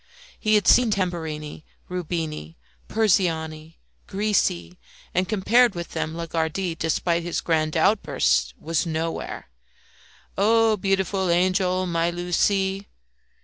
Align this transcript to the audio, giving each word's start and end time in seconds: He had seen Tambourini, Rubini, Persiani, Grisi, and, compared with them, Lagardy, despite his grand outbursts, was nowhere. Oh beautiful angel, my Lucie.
He 0.39 0.55
had 0.55 0.65
seen 0.67 0.89
Tambourini, 0.89 1.63
Rubini, 1.87 2.57
Persiani, 2.87 3.77
Grisi, 4.07 4.79
and, 5.13 5.29
compared 5.29 5.75
with 5.75 5.89
them, 5.89 6.15
Lagardy, 6.15 6.73
despite 6.73 7.21
his 7.21 7.39
grand 7.39 7.77
outbursts, 7.77 8.51
was 8.59 8.87
nowhere. 8.87 9.51
Oh 10.39 10.75
beautiful 10.75 11.29
angel, 11.29 11.85
my 11.85 12.09
Lucie. 12.09 12.87